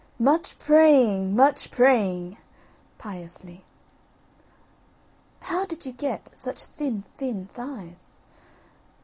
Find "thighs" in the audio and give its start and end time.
7.53-8.17